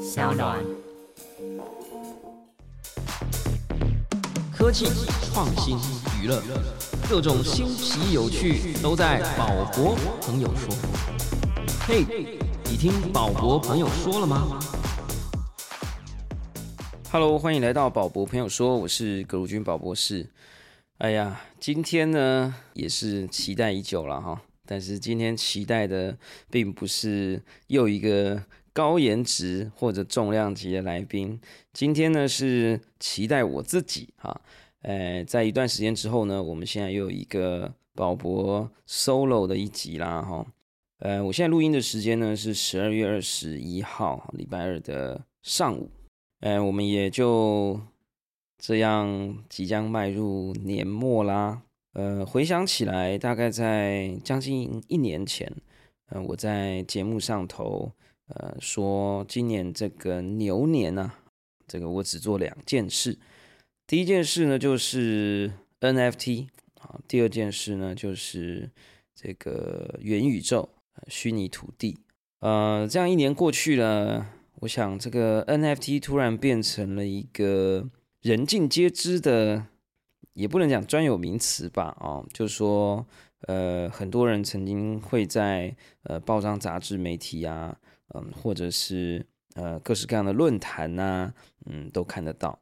[0.00, 0.58] 小暖。
[4.50, 4.86] 科技、
[5.30, 5.76] 创新、
[6.22, 6.42] 娱乐，
[7.06, 10.74] 各种新奇有趣都在宝博朋友说。
[11.86, 12.06] 嘿，
[12.64, 14.58] 你听宝博朋友说了吗
[17.12, 20.30] ？Hello，欢迎来到宝博朋友说，我是葛如君宝博士。
[20.96, 26.16] 哎呀，今天呢也是期待已久了哈，但是今天期待的
[26.50, 28.42] 并不是又一个
[28.72, 31.40] 高颜值或者重量级的来宾，
[31.72, 34.40] 今天呢是期待我自己哈。
[34.82, 40.46] 呃，在一段时间之后呢，我们现在又有一个宝博 solo 的一集啦哈。
[40.98, 45.90] 呃，我现在录音的时间呢是十二月二十一号礼拜二的上午，
[46.40, 47.80] 呃，我们也就。
[48.62, 51.62] 这样即将迈入年末啦，
[51.94, 55.50] 呃，回想起来，大概在将近一年前，
[56.10, 57.90] 呃，我在节目上头，
[58.34, 61.12] 呃，说今年这个牛年呢，
[61.66, 63.18] 这个我只做两件事，
[63.86, 66.48] 第一件事呢就是 NFT
[66.80, 68.70] 啊，第二件事呢就是
[69.14, 70.68] 这个元宇宙，
[71.08, 71.98] 虚拟土地，
[72.40, 74.26] 呃，这样一年过去了，
[74.60, 77.88] 我想这个 NFT 突然变成了一个。
[78.22, 79.64] 人尽皆知的，
[80.34, 83.06] 也不能讲专有名词吧，哦，就说，
[83.46, 87.78] 呃，很多人曾经会在呃报章、杂志、媒体啊，
[88.14, 91.32] 嗯，或者是呃各式各样的论坛呐，
[91.66, 92.58] 嗯，都看得到。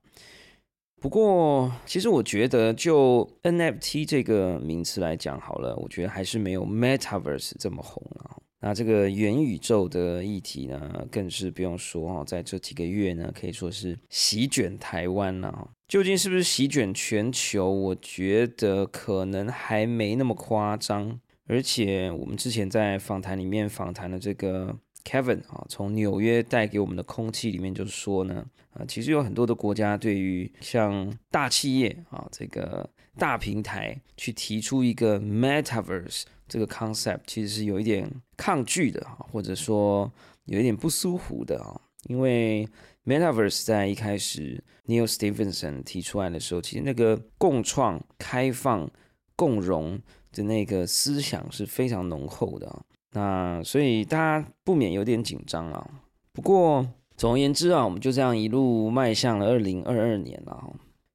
[1.01, 8.37] 不过，其实我觉得，就 NFT 这个名词来讲，好了，我觉得还是没有 Metaverse 这么红啊。
[8.61, 15.71] 那这个元宇宙的议题呢，更是不用说哈，在这几个月呢，可以说是席卷台湾了。
[15.87, 17.71] 究竟是不是席卷全球？
[17.71, 21.21] 我觉得可能还没那么夸张。
[21.47, 24.77] 而且我们之前在访谈里面访谈的这个
[25.09, 36.25] Kevin 啊，从纽约带给我们的空气里面就说呢，啊，其实有很多的国家对于像大企业啊，这个大平台去提出一个 Metaverse。
[36.51, 40.11] 这个 concept 其实是有一点抗拒的啊，或者说
[40.47, 42.67] 有一点不舒服的啊，因为
[43.05, 48.91] metaverse 在一开始 Neil Stephenson 提出来的时候，其实那个共创、开放、
[49.37, 50.01] 共融
[50.33, 52.83] 的那个思想是非常浓厚的啊，
[53.19, 55.91] 那所以大家不免有点紧张了。
[56.33, 56.87] 不过
[57.17, 60.73] 总而言之啊，我们就这样一路迈向了二零二二年了。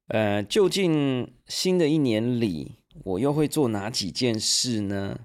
[0.08, 2.72] 呃，究竟新的一年里，
[3.04, 5.18] 我又会做哪几件事呢？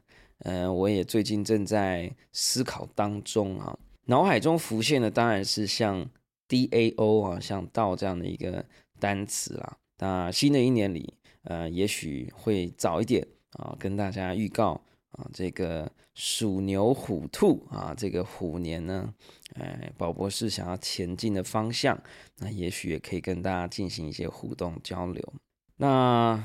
[0.45, 6.09] 呃，我也最近正在思考当中啊，脑海中浮现的当然是像
[6.47, 8.63] DAO 啊，像道这样的一个
[9.01, 9.78] 单词啦。
[9.97, 11.13] 那新的一年里，
[11.44, 14.79] 呃，也许会早一点啊，跟大家预告
[15.11, 19.13] 啊，这个鼠牛虎兔啊，这个虎年呢，
[19.56, 21.97] 哎，宝博士想要前进的方向，
[22.40, 25.34] 那也许也可以跟大家进行一些互动交流。
[25.78, 26.44] 那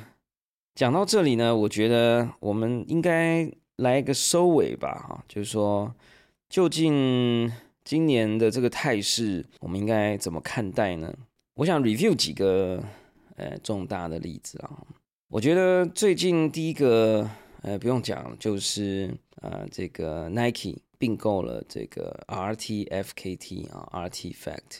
[0.76, 5.92] 讲到这里呢，我觉得我们应该来一个收尾吧，哈，就是说，
[6.48, 7.52] 究竟
[7.82, 11.12] 今年的这个态势，我们应该怎么看待呢？
[11.56, 12.80] 我想 review 几个
[13.34, 14.86] 呃重大的例子啊。
[15.30, 17.28] 我觉得最近第一个
[17.62, 19.12] 呃不用讲，就是
[19.44, 24.78] 呃这个 Nike 并购了这个 RTFKT 啊，RT fact。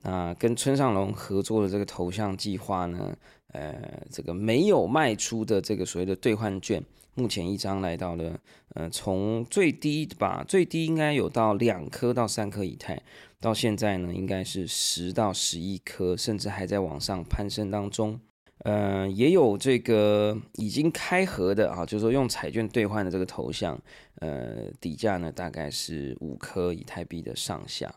[0.00, 3.16] 那跟村上隆合作的这个头像计划呢？
[3.48, 6.82] 呃，这个没有卖出的这个所谓的兑换券，
[7.14, 13.00] 目前一张来到了呃，从最低吧，最低应该有到两颗到三颗以太，
[13.40, 18.18] 到现在呢，应该是十到十一颗，甚至还在往上攀升当中。
[18.64, 23.80] 呃，也有这个已经开盒的啊，就是说用彩券兑换的这个头像，
[24.16, 27.92] 呃，底价呢大概是五颗以太币的上下。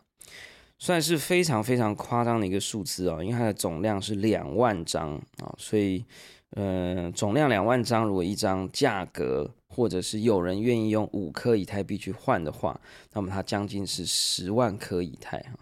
[0.78, 6.04] 算是非常非常夸张的一个数字哦，因为它的总量是两万张啊，所以
[6.50, 12.78] 呃总量两万张，如果一张价格或者是有人愿意用五颗以太币去换的话，
[13.14, 15.58] 那么它将近是十万颗以太哈，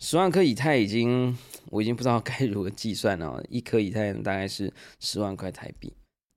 [0.00, 1.36] 十万颗以太已经
[1.68, 5.92] 我已经不知道该如何计算了，一颗以太大概是十万块台币。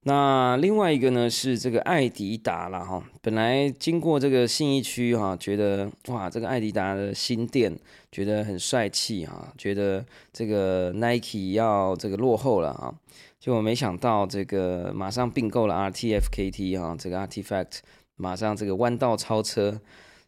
[0.06, 7.74] 那另外一个呢是这个艾迪达了哈，本来经过这个信义区哈，觉得哇这个艾迪达的新店
[8.12, 12.94] 觉得很帅气哈，觉得这个 Nike 要这个落后了啊，
[13.40, 17.80] 结果没想到这个马上并购了 RTFKT 哈，这个 Artifact
[18.18, 19.80] 马上这个弯道超车，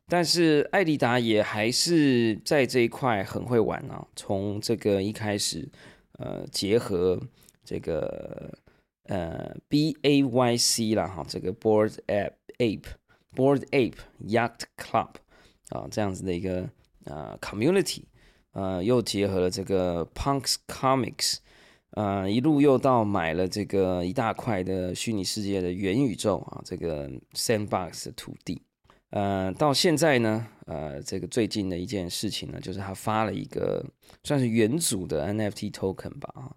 [0.07, 5.68] 但是艾迪达也还是在这一块很会玩啊，从这个一开始
[6.19, 7.19] 呃结合
[7.63, 8.57] 这个。
[9.07, 15.10] 呃，B A Y C 啦，哈，这个 Board App Ape，Board Ape Yacht Club
[15.69, 16.68] 啊，这样子的一个
[17.04, 18.02] 呃 community，
[18.54, 21.36] 呃，又结合了这个 Punks Comics，
[21.92, 28.63] 呃，一路又到买了这个一大块的虚拟世界的元宇宙啊，这个 Sandbox 的土地。
[29.12, 33.86] 呃，到现在呢，呃，这个最近的一件事情呢，就是他发了一个
[34.24, 36.52] 算是元祖的 NFT token 吧，啊，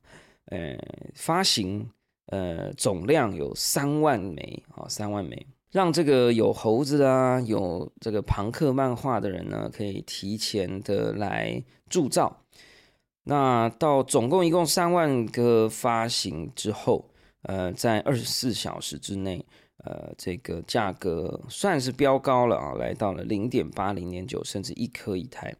[0.47, 0.77] 呃，
[1.15, 1.89] 发行
[2.27, 12.43] 呃总量有三万枚啊，三万枚，让这个有猴子啊，有这个朋克漫画的人呢，可以提前的来铸造。
[13.23, 17.09] 那到总共一共三万个发行之后，
[17.43, 19.45] 呃，在二十四小时之内。
[19.85, 25.55] 呃，这个价格算是飙高了啊，来到了零点八零点九，甚至一颗一台，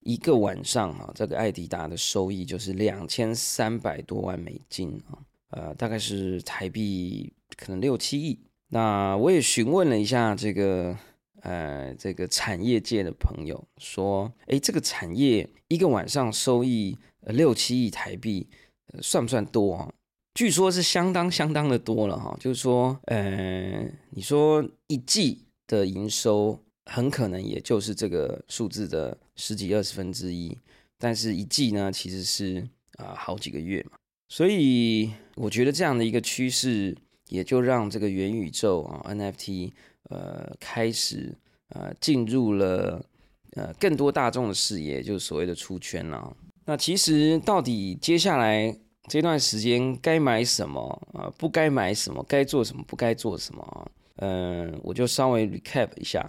[0.00, 5.18] 一个晚上啊，这个艾迪达的收益就是两千三百多万美金啊，
[5.50, 8.40] 呃，大概是台币可能六七亿。
[8.68, 10.96] 那我也询问了一下这个
[11.42, 18.48] 呃这个产业界的朋友，说，哎，这个产业一个晚上收益六七亿台币，
[19.00, 19.92] 算不算多啊？
[20.36, 30.54] 据说是相当相当的多了哈，就是说，呃，你说一季的营收很可能也就是这个数字的十几二十分之一，
[30.98, 32.68] 但是一季呢其实是
[32.98, 33.92] 啊好几个月嘛，
[34.28, 36.94] 所以我觉得这样的一个趋势
[37.28, 39.72] 也就让这个元宇宙啊 NFT
[40.10, 41.34] 呃开始
[41.70, 43.02] 呃进入了
[43.52, 46.36] 呃更多大众的视野，就是所谓的出圈了。
[46.66, 48.78] 那其实到底接下来？
[49.08, 51.32] 这段时间该买什么啊？
[51.38, 52.24] 不该买什么？
[52.28, 52.82] 该做什么？
[52.86, 53.90] 不该做什么？
[54.16, 56.20] 嗯，我就稍微 recap 一下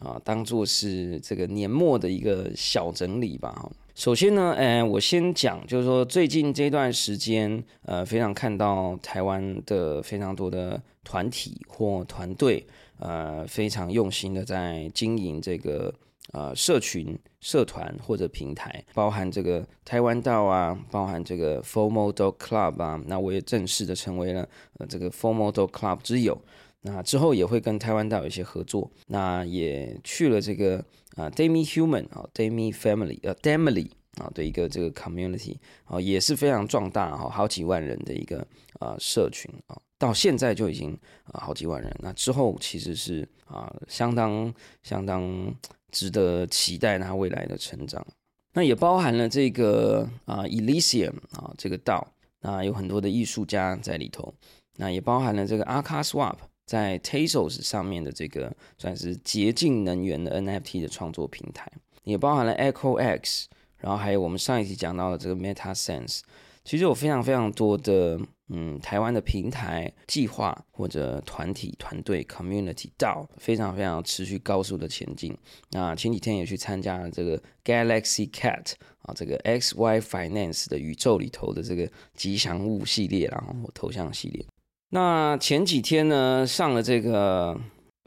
[0.00, 3.70] 啊，当做是这个年末的一个小整理吧。
[3.94, 12.66] 首先呢，嗯，我先讲，就是说最近这段时间，呃，非常看到台湾的非常多的团体或团队，
[12.98, 15.94] 呃，非常用心的在经营这个。
[16.32, 24.48] 呃，社群、社团或者平台，包含这个台湾道啊，包含这个 Formodo Club 啊，那我也正式的成为了
[24.78, 26.36] 呃这个 Formodo Club 之友。
[26.80, 30.78] 那之后也会跟台湾道有一些合作，那也去了这个
[31.14, 38.44] 啊 Demi Human 啊 Demi Family 呃 Damily 啊的一个这个 community 啊也是非常壮大哈，好几万人的一个
[38.80, 41.94] 啊社群啊，到现在就已经啊好几万人。
[42.00, 45.54] 那之后其实是啊相当相当。
[45.94, 48.04] 值得期待它未来的成长，
[48.52, 52.04] 那也包含了这个啊，Elysium 啊，这个道，
[52.40, 54.34] 那有很多的艺术家在里头，
[54.76, 56.36] 那也包含了这个 Arca Swap
[56.66, 61.70] 在 Tezos 上面的这个算是洁净能源的 NFT 的创作平台，
[62.02, 63.46] 也包含了 Echo X，
[63.78, 66.22] 然后还有我们上一集讲到的这个 Meta Sense，
[66.64, 68.18] 其实有非常非常多的。
[68.50, 75.34] 嗯，台湾的平台计划或者团体团队 community 到非常非常持续高速的前进。
[75.70, 84.44] 那前几天也去参加了这个 Galaxy Cat 啊，这个 XY Finance 的宇宙里头的这个吉祥物系列，然后我头像系列。
[84.90, 87.58] 那前几天呢，上了这个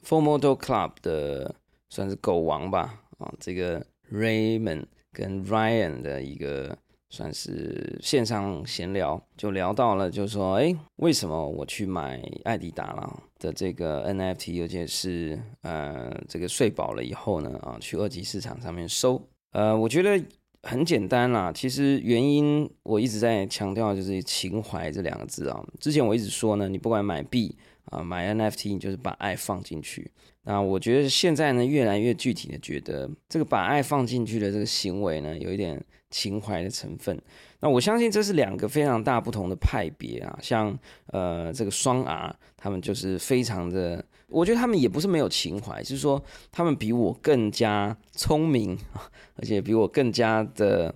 [0.04, 1.56] f o r Model Club 的
[1.90, 6.78] 算是狗王吧啊，这个 Raymond 跟 Ryan 的一个。
[7.10, 19.22] 算是线上闲聊，就聊到了，就说，哎，为什么我去买艾迪达了的这个 NFT，而且是呃，这个睡饱了以后呢，啊，去二级市场上面收？
[19.54, 20.22] 呃，我觉得
[20.64, 21.50] 很简单啦。
[21.50, 25.66] 其实原因我一直在强调，就是情怀这两个字啊。
[25.80, 27.56] 之前我一直说呢，你不管买币
[27.86, 30.12] 啊，买 NFT，你就是把爱放进去。
[30.44, 35.82] 那我觉得现在呢，越来越具体的觉得，这个把爱放进去的这个行为呢，有一点。
[36.10, 37.22] 情怀的成分，
[37.60, 40.40] 那我相信这是两个非常大不同的派别啊。
[40.42, 48.78] 像呃这个双 R，他们就是非常的，我觉得他们也不是没有情怀，就是说他们比我更加聪明，
[49.36, 50.94] 而且比我更加的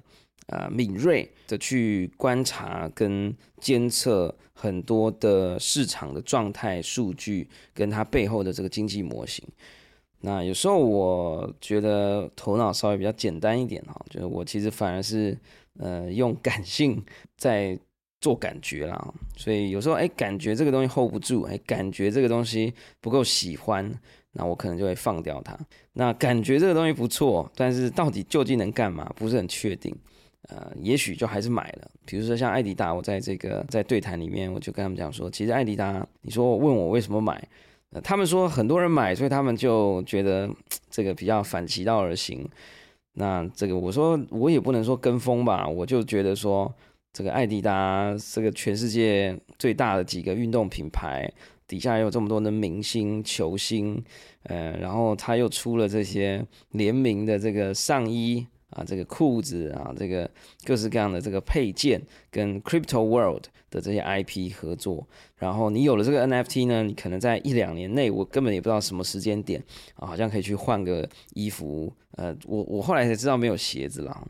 [0.48, 9.46] 呃敏锐的去观察跟监测很多的市场的状态数据，跟它背后的这个经济模型。
[10.21, 15.35] 那有时候我觉得头脑稍微比较简单一点哈，就是我其实反而是
[15.79, 17.03] 呃用感性
[17.35, 17.77] 在
[18.19, 23.91] 做感觉啦，所以有时候哎感觉这个东西 hold 不住，哎感觉这个东西不够喜欢，
[24.33, 25.57] 那我可能就会放掉它。
[25.93, 29.91] 那感觉这个东西不错，但是到底究竟能干嘛，不是很确定，
[30.49, 31.89] 呃，也许就还是买了。
[32.05, 37.43] 比如说像艾迪达，我在这个在对谈里面，我就跟他们讲说，其实艾迪达，你说问我为什么买？
[38.00, 40.50] 他们说很多人买，所以他们就觉得
[40.89, 42.48] 这个比较反其道而行。
[43.13, 46.74] 那这个我说我也不能说跟风吧，我就觉得说
[47.12, 51.29] 这个艾迪达这个全世界最大的几个运动品牌
[51.67, 54.01] 底下有这么多的明星球星，
[54.43, 60.29] 呃，然后他又出了这些联名的这个上衣啊，这个裤子啊，这个
[60.65, 69.63] 各式各样的这个配件，跟 Crypto World 的这些 IP 合作，然后你有了这个 NFT 呢，你可能在一两年内，我根本也不知道什么时间点
[69.95, 74.27] 啊，好像可以去换个衣服，呃，我我后来才知道没有鞋子了。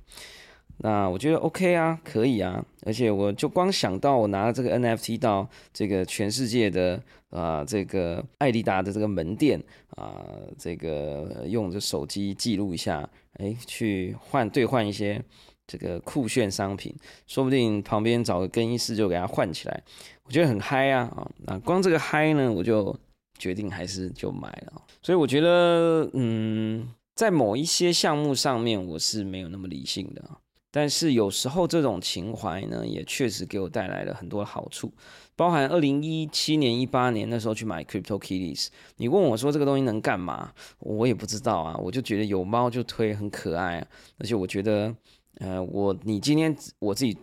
[0.78, 9.62] 那我觉得 OK 啊，可以啊，而且我就光想到我拿了这个 NFT 到这个全世界的啊这个艾迪达的这个门店
[9.96, 10.26] 啊，
[10.58, 15.24] 这个用这手机记录一下，哎，去换兑换一些
[15.68, 16.96] 这个酷炫商品，
[17.28, 19.84] 说不定旁边找个更衣室就给它换起来，
[20.24, 21.30] 我觉得很嗨啊啊！
[21.46, 22.98] 那光这个嗨呢，我就
[23.38, 24.82] 决定还是就买了。
[25.04, 30.24] 所以我觉得，嗯，在某一些项目上面，我是没有那么理性的。
[30.74, 34.90] 但是有时候这种情怀呢，也确实给我带来了很多好处，
[35.36, 38.68] 包含二零一七年、一八年那时候去买 Crypto Kitties。
[38.96, 41.76] 你问我说这个东西能干嘛，我也不知道啊。
[41.78, 43.88] 我就觉得有猫就推很可爱，啊
[44.18, 44.96] 而且我觉得，
[45.40, 47.18] 呃，我你今天我自己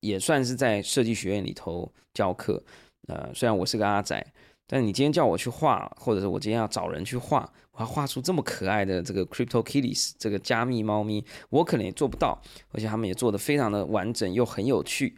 [0.00, 2.62] 也算是在设计学院里头教课，
[3.08, 4.24] 呃，虽然我是个阿仔。
[4.72, 15.14] 但你今天叫我去画，或者是我今天要找人去画，我要画出这么可爱的这个 Crypto Kitties 这个加密猫咪，我可能也做不到，而且他们也做的非常的完整又很有趣，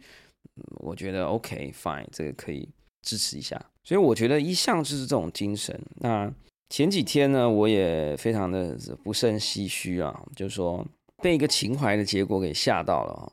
[0.81, 2.67] 我觉得 OK fine，这个可以
[3.01, 3.57] 支持一下。
[3.81, 5.81] 所以我觉得一向就是这种精神。
[6.01, 6.29] 那
[6.69, 10.85] 前几天呢，我也非常的不胜唏嘘啊，就是说
[11.23, 13.31] 被一个情怀的结果给吓到了。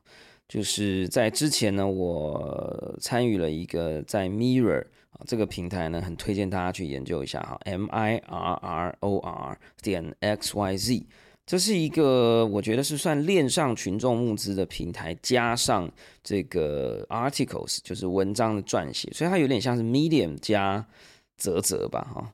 [0.52, 11.06] 就是在之前呢，我参与了一个在 Mirror 啊这个平台呢，很推荐大家去研究一下哈，M I R R O R 点 X Y Z，
[11.46, 15.90] 这是一个我觉得是算链上群众募资的平台，加上
[16.22, 20.86] 这个 articles 就是文章的撰写，所以它有点像是 Medium 加
[21.38, 22.30] 泽泽吧哈，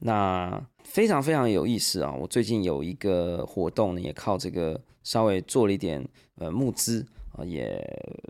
[0.00, 2.12] 那非常非常有意思啊！
[2.20, 7.06] 我最近有一个活动呢，也靠这个稍微做了一点呃募资。
[7.32, 7.82] 啊，也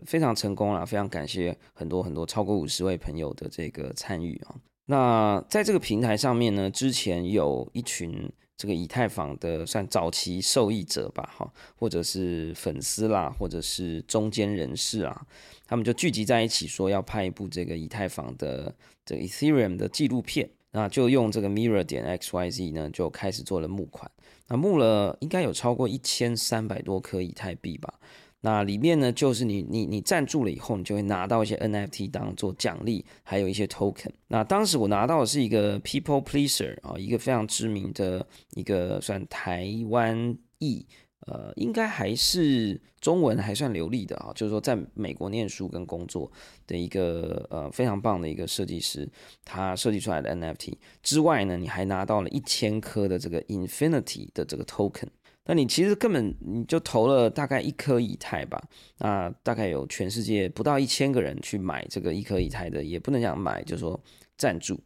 [0.05, 4.55] 非常成功了，非常感谢很多很多超过五十位朋友的这个参与啊。
[4.85, 15.25] 那在这个平台上面呢，之前有一群这个以太坊的算早期受益者吧，哈，或者是粉丝啦，或者是中间人士啊，
[15.65, 24.11] 他们就聚集在一起说要拍一部这个以太坊的这个 Ethereum 的纪录片，那就用这个 Mirror 点 X Y Z 呢就开始做了募款，
[24.49, 27.93] 那募了应该有超过一千三百多颗以太币吧。
[28.45, 34.11] 那里面呢，就是你你你赞助了以后，你就会拿到一些 NFT 当做奖励，还有一些 token。
[34.27, 40.85] 那当时我拿到的是一个 People Pleaser 啊，一个非常知名的一个算台湾裔，
[41.21, 46.29] 呃，应该还是中文还算流利的啊，就是说在美国念书跟工作
[46.67, 49.09] 的一个呃非常棒的一个设计师，
[49.45, 55.07] 他设计出来的 NFT 之外呢，你还拿到了一千颗的这个 Infinity 的这个 token。
[55.45, 58.61] 那你其实根本你就投了大概一颗以太吧，
[58.99, 64.01] 那大概有全世界不到一千个人去买这个一颗以太的，也不能讲买，就说
[64.37, 64.79] 赞助，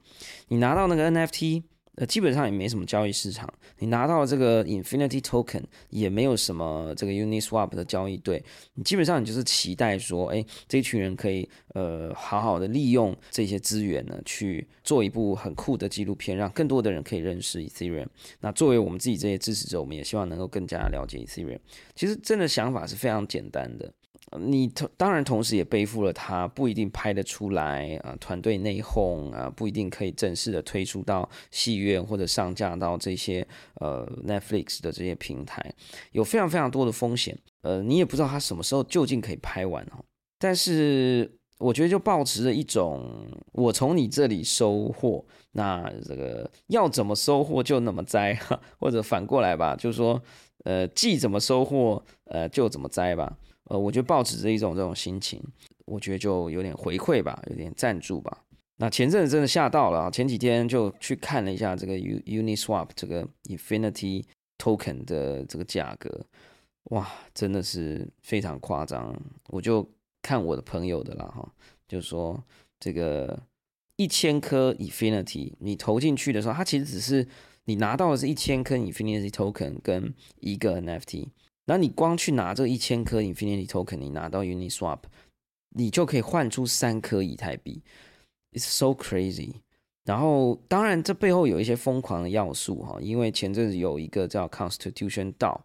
[0.48, 1.64] 你拿到那个 NFT。
[1.98, 3.52] 呃，基本上也没什么交易市场。
[3.80, 8.44] 你拿到这个 Infinity Token，也没有什么这个 Uniswap 的交易对。
[8.76, 18.08] 你基本上你就是期待说，哎，这群人可以呃好好的利用这些资源呢，去做一部很酷的纪录片，让更多的人可以认识 Ethereum。
[18.42, 21.60] 那作为我们自己这些支持者，我们也希望能够更加了解 Ethereum。
[21.96, 23.92] 其实真的想法是非常简单的。
[24.38, 35.74] 你同当然同时也背负了他不一定拍得出来啊，团队内讧啊，不一定可以正式的推出到戏院或者上架到这些呃 Netflix 的这些平台，
[36.12, 37.38] 有非常非常多的风险。
[37.62, 40.04] 呃，你也不知道他什么时候究竟可以拍完哦。
[40.38, 48.38] 但是我觉得就保持着一种，我从你这里收获，那这个要怎么收获就怎么摘，
[48.78, 50.22] 或者反过来吧，就是说，
[50.66, 53.38] 呃，既怎么收获，呃，就怎么摘吧。
[53.70, 55.42] 呃，我觉得抱持着一种这种心情，
[55.86, 58.44] 我觉得就有点回馈吧，有点赞助吧。
[58.78, 60.12] 那前阵子真的吓到了啊！
[60.12, 64.24] 前几天就去看了一下这个 Uniswap 这个 Infinity
[64.60, 66.26] Token 的这个价格，
[66.92, 69.20] 哇，真的是非常夸张。
[69.48, 69.90] 我就
[70.22, 71.52] 看我的朋友的啦哈，
[71.88, 72.42] 就说
[72.80, 73.42] 这个
[73.96, 77.28] 一千颗 Infinity 你投进去的时候，它其实只是
[77.66, 81.30] 你拿到的是一千颗 Infinity Token 跟一个 NFT。
[81.70, 85.00] 那你光去拿这一千颗 Infinity Token，你拿到 Uniswap，
[85.76, 87.84] 你就可以换出三颗以太币
[88.54, 89.56] ，It's so crazy。
[90.06, 95.60] 然后当然这背后有一些疯狂的要素哈，因为前阵子有一个叫 Constitution DAO，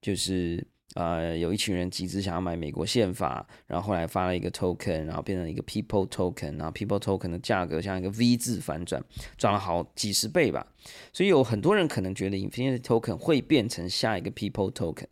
[0.00, 9.02] 就是呃有一群人集资想要买美国宪法，然后后来发了一个 Token，然后变成一个 People Token，然后 People Token 的价格像一个 V 字反转，
[9.36, 10.64] 涨了好几十倍吧。
[11.12, 15.06] 所以有很多人可能觉得 Infinity Token 会变成下一个 People Token。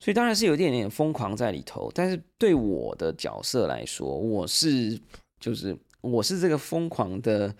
[0.00, 1.90] 所以当然是有一点点疯狂在里头。
[1.94, 4.98] 但是对我的角色来说，我是
[5.38, 7.54] 就是我是这个疯狂的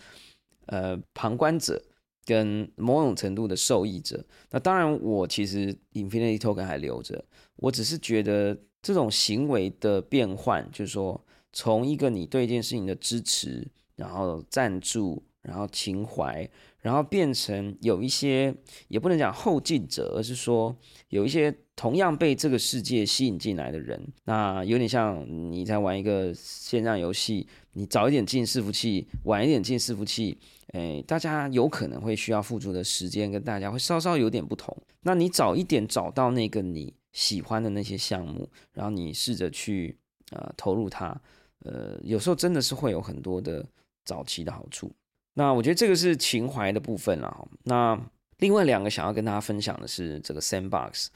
[0.67, 1.83] 呃旁观者。
[2.25, 7.25] 跟某种程度的受益者，那当然，我其实 Infinity Token 还留着。
[7.57, 11.19] 我只是觉得这种行为的变换，就是说，
[11.55, 13.67] 从一个你对一件事情的支持，
[13.97, 16.47] 然后赞助，然后情怀，
[16.81, 18.55] 然后变成有一些，
[18.89, 20.77] 也不能讲后进者，而是说
[21.09, 24.01] 有一些同样被这个世界吸引进来的人。
[24.25, 30.39] 那有点像你在玩一个线上游戏，你早一点进伺服器，晚一点进伺服器。
[30.75, 34.77] 诶，大家有可能会需要付出的时间跟大家会稍稍有点不同。
[35.01, 39.97] 那你早一点找到那个你喜欢的那些项目，然后你试着去
[40.31, 41.19] 呃投入它，
[41.61, 43.67] 呃，有时候真的是会有很多的
[44.05, 44.93] 早期的好处。
[45.39, 47.49] 那我觉得这个是情怀的部分了。
[47.63, 47.97] 那
[48.39, 51.07] 另外两个想要跟大家分享的是这个 Sandbox。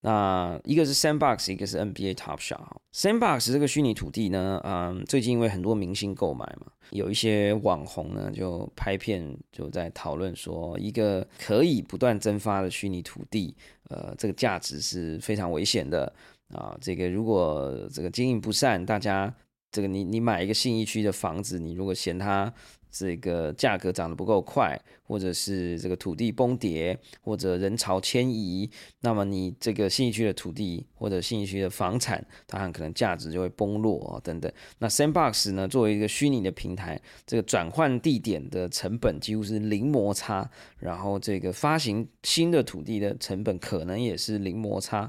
[0.00, 2.58] 那一个是 Sandbox，一个是 NBA Top Shot。
[2.92, 13.54] Sandbox 这个虚拟土地呢，嗯，最近因为很多明星购买嘛，有一些网红呢就拍片就在讨论说，一个可以不断蒸发的虚拟土地，
[13.90, 16.12] 呃，这个价值是非常危险的
[16.52, 16.76] 啊。
[16.80, 19.32] 这个如果这个经营不善，大家
[19.70, 22.52] 这个你你买一个信义区的房子，你如果嫌它。
[22.90, 34.50] 这个价格涨得不够快，或者是这个土地崩跌，或者人潮迁移，那么你这个信义区的土地或者信义区的房产，它很可能价值就会崩落啊等等。
[34.78, 45.04] 那 Sandbox 呢，作为一个虚拟的平台，这个转换地点的成本几乎是零摩擦，然后这个发行新的土地的成本可能也是零摩擦。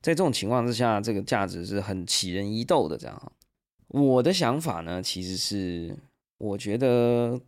[0.00, 2.96] 在这种情况之下，这个价值是很起人疑窦的。
[2.96, 3.32] 这样，
[3.88, 5.96] 我的想法呢，其实是。
[6.44, 7.40] 我觉得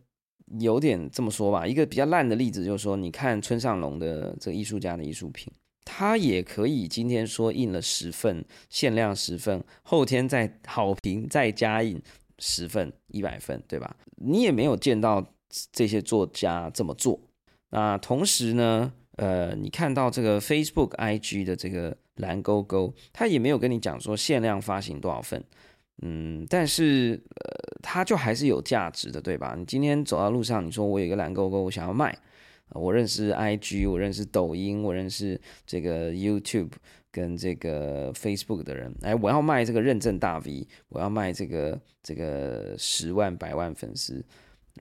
[0.59, 5.53] 有点这么说吧，一个比较烂的例子就是说，你看村上龙的这个艺术家的艺术品，
[5.85, 12.01] 他也可以今天说印了十份，限量十份，后天再好评再加印
[12.39, 13.95] 十份，一百份，对吧？
[14.15, 15.23] 你也没有见到
[15.71, 17.19] 这些作家这么做。
[17.69, 25.43] 那同时呢，呃，你看到这个 Facebook IG 的这个蓝勾勾，他也没有跟你讲说限量发行多少份。
[26.01, 29.55] 嗯，但是呃，它就还是有价值的，对吧？
[29.57, 32.17] 你今天走到路上，你说我有一个蓝勾勾，我想要卖，
[32.69, 36.71] 我认识 IG，我认识抖音，我认识这个 YouTube
[37.11, 44.23] 跟这个 Facebook 的人，哎，我要卖这个认证大 V，我要卖这个这个十万百万粉丝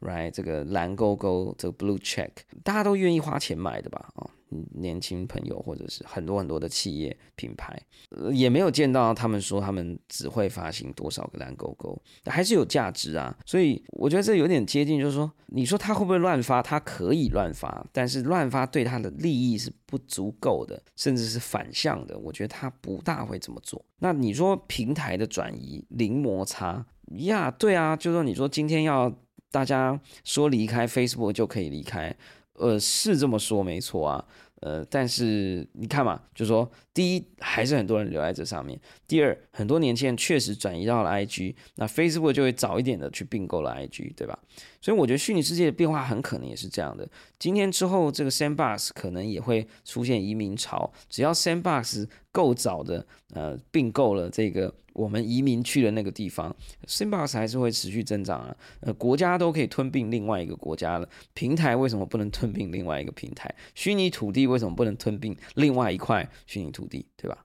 [0.01, 0.31] ，right？
[0.31, 2.31] 这个蓝勾勾，这个 Blue Check，
[2.63, 4.09] 大家都愿意花钱买的吧？
[4.15, 4.31] 啊。
[4.75, 7.77] 年轻朋友或者是很多很多的企业品牌，
[8.11, 13.37] 呃也没有见到他们说他们只会发行多少个蓝勾勾，还是有价值啊。
[13.45, 16.63] 所以我觉得这有点接近，就是说，你说他会不会乱发？
[16.63, 22.17] 他可以乱发，但是乱发对他的利益是不足够的，甚至是反向的。
[22.17, 23.85] 我觉得他不大会这么做。
[23.99, 27.51] 那你说平台的转移零摩擦呀？
[27.51, 29.13] 对啊，就是说你说今天要
[29.51, 32.15] 大家说离开 Facebook 就可以离开。
[32.59, 34.25] 呃，是这么说没错啊，
[34.63, 38.75] 呃，但是你看嘛，就说，第一，还是很多人留在这上面；
[39.07, 44.39] 第二，很多年轻人确实转移到了 IG，那 Facebook 就会早一点的去并购了 IG，对吧？
[44.81, 47.07] 所以我觉得虚拟世界的变化很可能也是这样的。
[47.39, 54.75] 今天之后，这个 Sandbox 可能也会出现移民潮，只要 Sandbox 够早的呃并购了这个。
[54.97, 56.55] 我们移民去的那个地方
[56.87, 58.57] ，Sandbox 还是会持续增长啊。
[58.81, 63.55] 呃，国家都可以吞并另外一个国家了，平台为什么不能吞并另外一个平台？
[63.75, 67.05] 虚拟土地为什么不能吞并另外一块虚拟土地？
[67.15, 67.45] 对吧？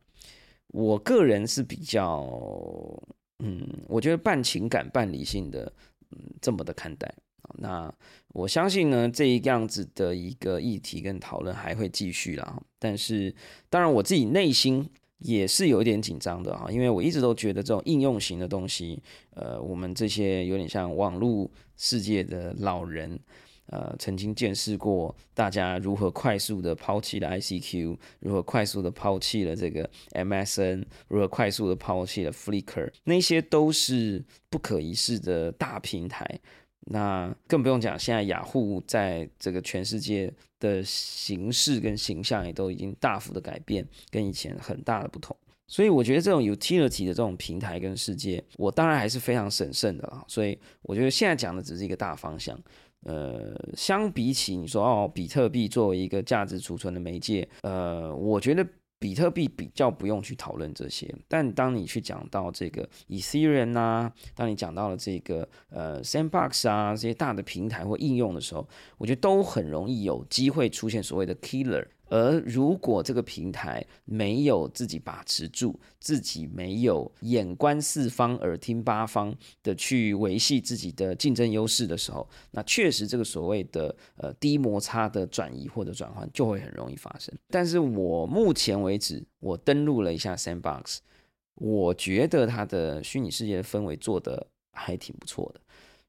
[0.68, 2.22] 我个人是比较，
[3.40, 5.74] 嗯，我觉得半情感半理性的，
[6.12, 7.14] 嗯，这么的看待
[7.58, 7.94] 那
[8.30, 12.64] 我相信呢，这一样子的一个议题跟讨论还会继续啦。
[12.80, 13.36] 但是，
[13.70, 14.90] 当然我自己内心。
[15.22, 19.02] 也是有一点紧张的哈，因为我一直都觉得这种应用型的东西，
[19.36, 23.20] 呃，我们这些有点像网络世界的老人，
[23.68, 36.40] 呃，曾经见识过大家如何快速的抛弃了 ICQ，如何快速的抛弃了这个 MSN，如何快速的抛弃了 Flickr，那些都是不可一世的大平台。
[36.88, 45.36] 那更不用讲，现在雅虎在这个全世界的形式跟形象也都已经大幅的改变，跟以前很大的不同。
[45.68, 50.24] 所以我觉得这种 utility 的这种平台跟世界，我当然还是非常审慎的啊。
[50.28, 52.60] 所以我觉得现在讲的只是一个大方向。
[53.04, 58.66] 呃，相比起你说哦，比特币作为一个价值储存的媒介，呃，我觉得。
[59.02, 68.68] 比特币比较不用去讨论这些，但当你去讲到这个 Ethereum 啊，当你讲到了这个呃 Sandbox 啊这些大的平台或应用的时候，
[69.00, 71.84] 我觉得都很容易有机会出现所谓的 killer。
[72.12, 87.34] 而如果这个平台没有自己把持住，自己没有眼观四方、耳听八方的去维系自己的竞争优势的时候，那确实这个所谓的呃低摩擦的转移或者转换就会很容易发生。
[87.48, 90.98] 但是我目前为止，我登录了一下 Sandbox，
[91.56, 95.62] 我觉得它的虚拟世界的氛围做的还挺不错的。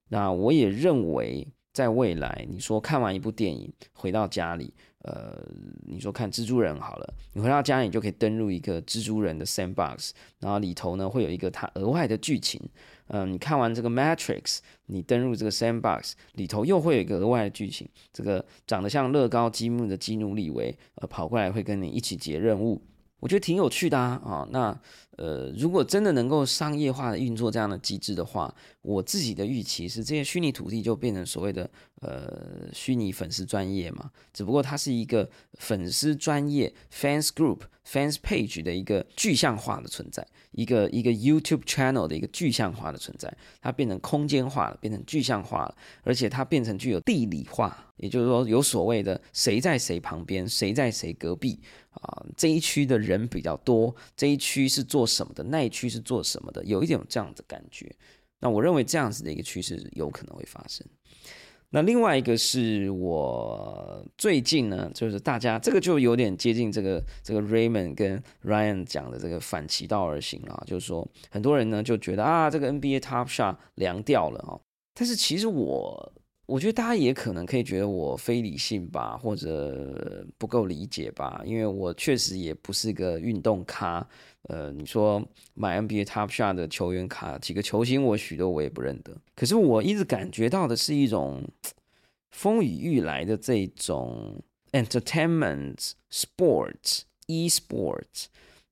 [0.09, 1.47] 那我也认为。
[1.75, 5.37] 在未来，你说看完一部电影回到家里，呃，
[5.87, 12.61] 你说看蜘蛛人好了，你回到家里就可以登录一个蜘蛛人的 Sandbox，然后里头呢会有一个它额外的剧情，
[13.09, 22.81] 嗯，你看完这个 Matrix，你登录这个 Sandbox 里头又会有一个额外的剧情，这个长得像乐高积木的基努里维，呃，跑过来会跟你一起结任务。
[23.23, 24.77] 我觉得挺有趣的啊，啊，那
[25.17, 51.61] 呃，如果真的能够商业化的运作这样的机制的话，我自己的预期是这些虚拟土地就变成所谓的呃虚拟粉丝专业嘛，只不过它是一个粉丝专业 fans group fans page 的一个具象化的存在，一个一个 YouTube channel 的一个具象化的存在，它变成空间化了，变成具象化了，而且它变成具有地理化，也就是说有所谓的谁在谁旁边，谁在谁隔壁。
[51.93, 57.95] 啊，这一区的人比较多，这一区是做什么的，那一区是做什么的，有一点这样的感觉。
[58.41, 60.87] 那我认为这样子的一个趋势有可能会发生。
[61.75, 74.61] 那另外一个是我最近呢，就是大家这个就有点接近这个这个 Raymond 跟 Ryan 讲的这个反其道而行了，就是说很多人呢就觉得啊，这个 NBA Top Shot 凉掉了哦，
[74.95, 76.13] 但是其实我。
[76.45, 84.07] 我觉得大家也可能可以觉得我非理性吧，或者不够理解吧，因为我确实也不是个运动咖。
[84.49, 85.23] 呃，你说
[85.55, 89.17] 买 NBA Top Shot 的球员卡，几个球星我许多我也不认得。
[89.35, 91.41] 可是我一直感觉到的是一种
[92.33, 94.43] 风雨欲来的这种
[94.73, 98.25] entertainment sports e-sports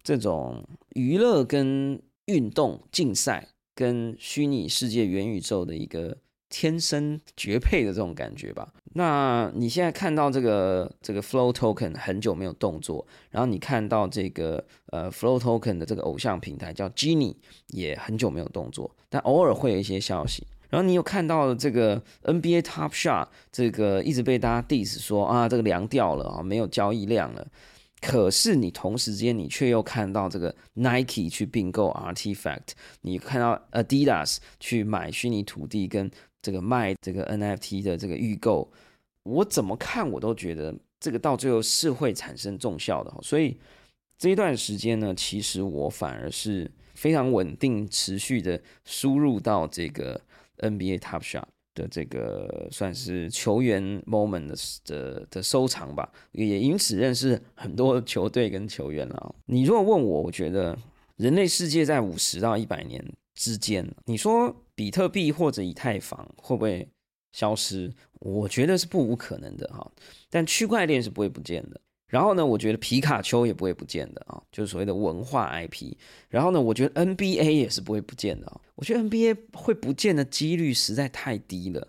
[0.03, 6.19] 这种娱乐跟运动竞赛跟虚拟世界元宇宙的一个。
[6.53, 8.75] 天生绝配的这种感觉吧。
[8.95, 17.37] 那你现在看到这个这个 Flow Token 很久没有动作，然后你看到这个呃 Flow Token 的这个偶像平台叫 Genie
[17.69, 20.45] 也很久没有动作，但偶尔会有一些消息。
[20.71, 27.47] 然后你有看到这个 NBA Top Shot 这个一直被大家 diss 说啊这个凉掉了啊没有交易量了。
[28.01, 32.69] 可是你同时间，你却又看到这个 Nike 去并购 Artifact，
[33.03, 38.73] 你看到 Adidas 去买虚拟土地跟这个卖这个 NFT 的这个预购，
[39.25, 43.15] 我怎么看我都觉得这个到最后是会产生重效的。
[43.21, 43.59] 所以
[44.17, 50.19] 这一段时间呢，其实我反而是非常稳定、持续的输入到这个
[50.61, 51.45] NBA Top Shot。
[51.73, 59.35] 的这个算是球员 moment 的的的收藏吧，也因此认识很多球队跟球员了。
[59.47, 60.77] 你如果问我，我觉得
[61.17, 63.01] 人类世界在五十到一百年
[63.35, 66.87] 之间，你说比特币或者以太坊会不会
[67.33, 67.91] 消失？
[68.15, 69.89] 我觉得是不无可能的哈，
[70.29, 71.81] 但区块链是不会不见的。
[72.11, 75.95] 然后呢，我觉得皮卡丘也不会不见的啊，就是所谓的文化 IP。
[76.29, 81.87] 然后呢，我觉得 NBA 也是不会不见的啊，我觉得 NBA 会不见的几率实在太低了。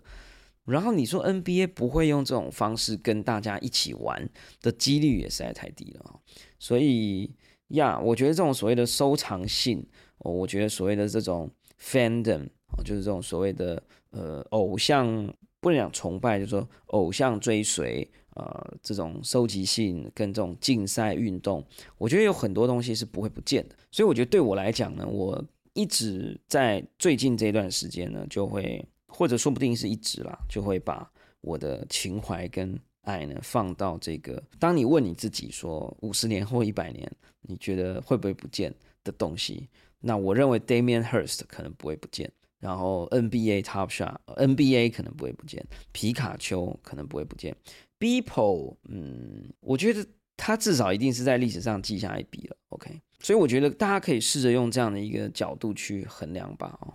[0.64, 4.30] 然后你说 NBA 不会用这种方式跟大家一起玩
[4.60, 6.14] 的几率也实在太低了啊。
[6.56, 7.28] 所以
[7.70, 9.84] 呀，我觉得这种所谓的收藏性，
[10.18, 11.50] 哦我觉得所谓的这种
[11.82, 12.46] fandom，
[12.84, 18.08] 就是这种所谓的呃偶像，不能讲崇拜，就是说偶像追随。
[18.34, 21.64] 呃，这种收集性跟这种竞赛运动，
[21.98, 23.76] 我觉得有很多东西是不会不见的。
[23.90, 34.42] 所以我觉得对我来讲呢，我一直在最近这段时间呢，就会或者说不定是一直啦，就会把我的情怀跟爱呢放到这个。
[34.58, 37.10] 当你问你自己说五十年或一百年，
[37.42, 39.68] 你觉得会不会不见的东西？
[40.00, 47.54] 那我认为 Damian Hurst 可能不会不见，然后 NBA Top Shot，NBA 可能不会不见，皮卡丘可能不会不见。
[48.02, 50.04] People，嗯，我觉得
[50.36, 52.56] 他至少一定是在历史上记下一笔了。
[52.70, 56.76] OK，所以我觉得大家可以试着用这样的一个角度去衡量吧。
[56.80, 56.94] 哦，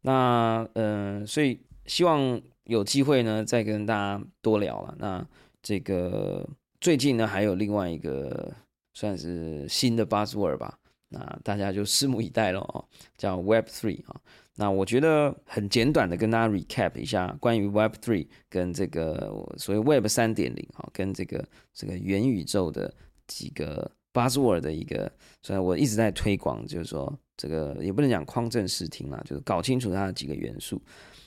[0.00, 4.96] 那嗯，所以希望有机会呢，再跟大家多聊了。
[4.98, 5.24] 那
[5.62, 6.44] 这个
[6.80, 8.52] 最近呢，还有另外一个
[8.92, 10.80] 算是新的 buzzword 吧。
[11.14, 12.84] 那大家就拭目以待了哦，
[13.16, 14.20] 叫 Web Three 啊。
[14.56, 22.92] 那我觉得很简短的跟大家 recap 一下关于 Web Three 跟这个所谓 Web 三点零哈，跟这个这个元宇宙的
[23.26, 25.10] 几个 buzzword 的一个，
[25.42, 30.80] 虽然我一直在推广，就是说这个也不能讲匡正视听啦，就是搞清楚它的几个元素。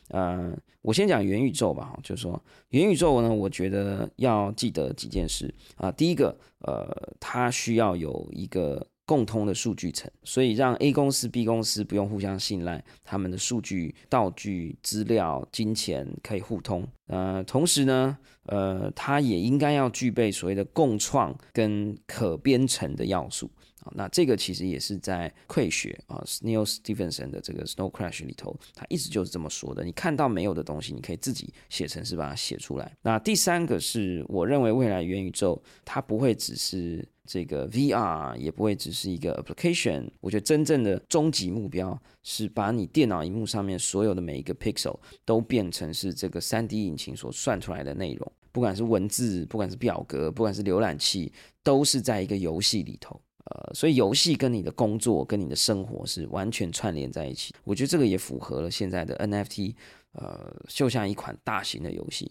[0.09, 5.91] 呃，我先讲元宇宙吧，就是说元宇宙呢，我觉得要记得几件事啊。
[5.91, 6.87] 第一个，呃，
[7.19, 16.85] 它需要有一个共通的数据层，所以让 A 公司、B 公司不用互相信赖，他们的数据、道具、资料、金钱可以互通。
[17.07, 18.17] 呃，同时呢，
[18.47, 23.49] 呃，它也应该要具备所谓的共创跟可编程的要素。
[23.79, 29.85] 啊那这个其实也是在溃学啊 s n e i l Stephenson 的这个 Snow Crash 里头，他一直就是这么说的。
[29.85, 32.91] 你看到没有的东西，你可以自己写程式把它写出来。
[33.01, 40.09] 那第三个是我认为未来元宇宙它不会只是这个 VR，也不会只是一个 application。
[40.21, 53.19] 我觉得真正的终极目标是把你电脑荧幕上面所有的每一个 pixel 都变成是这个 3D 引擎所算出来的内容，不管是文字，不管是表格，不管是浏览器，都是在一个游戏里头。
[53.49, 57.53] 呃，所以游戏跟你的工作跟你的生活是完全串联在一起。
[57.63, 59.73] 我觉得这个也符合了现在的 NFT，
[60.11, 62.29] 呃，就像一款大型的游戏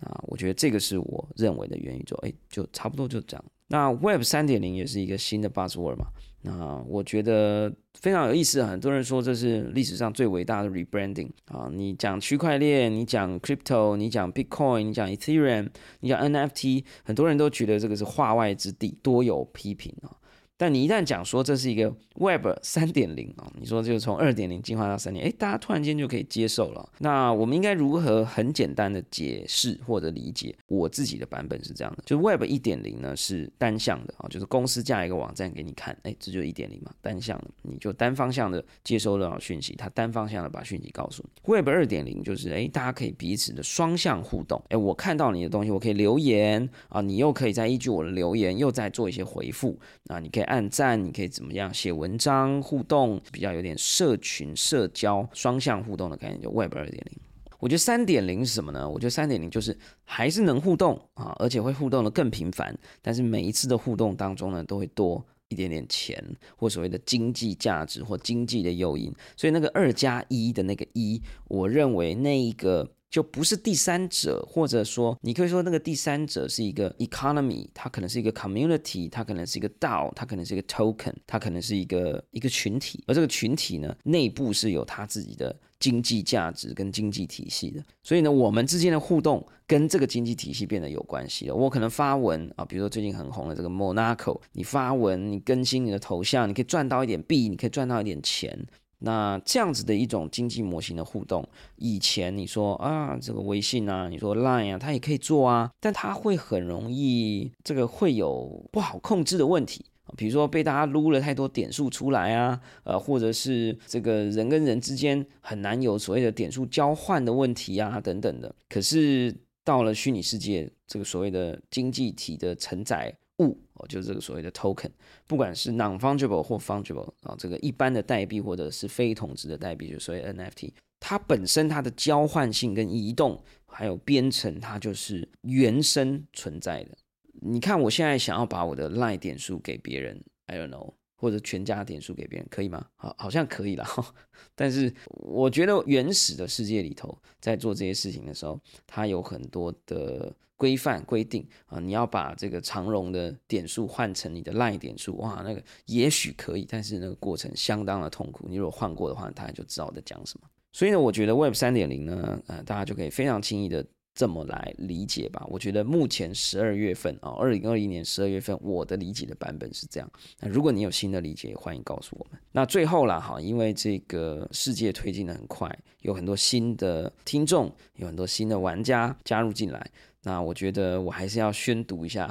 [0.00, 0.20] 啊。
[0.28, 3.44] 我觉得这个是我认为的元宇宙，哎，就差不多就这样。
[3.68, 6.06] 那 Web 三点零也是一个新的 buzzword 嘛。
[6.42, 11.68] 那我觉得非常有意思，很多人说这是历史上最伟大的 rebranding 啊。
[11.70, 15.68] 你讲区块链，你讲 crypto，你讲 Bitcoin，你讲 Ethereum，
[16.00, 20.16] 你讲 NFT，很多人都觉得这个是化外之地，多有批评啊。
[20.60, 26.86] 但你一旦讲说这是一个 Web 三点零啊，你说就是从二点零进化到三点，哎，大家突然间就可以接受了。
[26.98, 30.54] 那我们应该如何很简单的解释或者理解？
[30.66, 41.50] 我自己的版本是这样的，就是 Web 一点零呢是单向的啊，就是公司架一个网站给你看，哎，这就一点零嘛，单向的，你就单方向的接收到讯息，它单方向的把讯息告诉你。
[41.50, 50.49] Web 二点零就是哎，大家可以彼此的双向互动，哎，我看到你的东西，我可以留言啊，你又可以再依据我的留言又再做一些回复啊，你可以。
[50.50, 57.18] 按赞，你可以怎么样写文章互动，比较有点社群社交双向互动的概念，就 Web 二点零。
[57.60, 58.88] 我觉得三点零是什么呢？
[58.88, 66.22] 我觉得三点零就是还是能互动啊，而且会互动的更频繁，但是每一次的互动当中呢，都会多一点点钱
[66.56, 69.14] 或所谓的经济价值或经济的诱因。
[69.36, 72.90] 所以那个二加一的那个一，我认为那一个。
[73.10, 91.54] 就不是第三者，或者说你可以说那个第三者是一个 economy，它可能是一个 community，它可能是一个 DAO，它可能是一个 token，它可能是一个一个群体，而这个群体呢，内部是有它自己的经济价值跟经济体系的，所以呢，我们之间的互动跟这个经济体系变得有关系了。
[91.54, 98.56] 我可能发文啊，比如说最近很红的这个 Monaco，你发文，你更新你的头像，你可以赚到一点币，你可以赚到一点钱。
[99.00, 109.84] 那这样子的一种经济模型的互动，以前你说啊，这个微信啊，你说 Line 啊，它也可以做啊，但它会很容易这个会有不好控制的问题
[110.16, 118.54] 比如说被大家撸了太多点数出来啊，呃，或者是这个人跟人之间很难有所谓的点数交换的问题啊，等等的。
[118.68, 119.34] 可是
[119.64, 123.14] 到了虚拟世界，这个所谓的经济体的承载。
[123.40, 124.90] 物哦，就是这个所谓的 token，
[125.26, 136.96] 不管是 non fungible 或 fungible 啊，这个一般的代币或者是非同质的代币，就所谓 NFT，它本身它的交换性跟移动还有编程，它就是原生存在的。
[137.42, 142.84] 你看，我现在想要把我的赖点数给别人，I don't know，或者全家点数给别人，可以吗？
[142.96, 143.86] 好，好像可以了。
[144.56, 150.34] 但是我觉得原始的世界里头，在做这些事情的时候，它有很多的。
[150.60, 158.46] 规范规定啊，你要把这个长荣的点数换成你的赖点数，哇，那个也许可以，但是那个过程相当的痛苦。
[158.46, 160.46] 你如果换过的话，大家就知道我在讲什么。
[160.70, 163.82] 所以呢，我觉得 Web 三点零呢，呃，大家就可以非常轻易的
[164.14, 165.44] 这么来理解吧。
[165.48, 170.10] 我觉得目前十二月份啊，二零二一年十二月份，我的理解的版本是这样。
[170.40, 172.40] 那如果你有新的理解，欢迎告诉我们。
[172.52, 179.90] 那最后啦，哈，因为这个世界推进的很快，有很多新的听众，有很多新的玩家加入进来。
[180.22, 182.30] 那我觉得我还是要宣读一下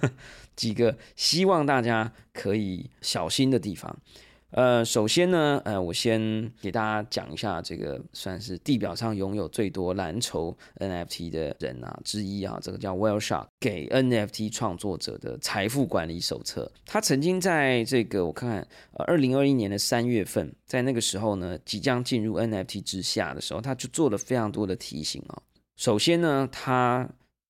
[0.56, 3.94] 几个希望大家可以小心的地方。
[4.52, 16.70] 呃，首先呢，呃，我先给大家讲一下这个算是地表上拥有最多蓝筹 NFT 的人啊之一啊，这个叫 Well Shark 给 NFT 创作者的财富管理手册。
[16.86, 25.42] 他曾经在这个我看看，呃，二零二一年的三月份，在那个时候呢，即将进入 NFT 之下的时候，他就做了非常多的提醒啊。
[25.76, 27.06] 首先呢，他